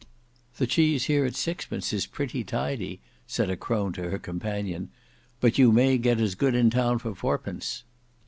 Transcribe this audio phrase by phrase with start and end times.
[0.57, 4.89] "The cheese here at sixpence is pretty tidy," said a crone to her companion;
[5.39, 7.83] "but you may get as good in town for fourpence."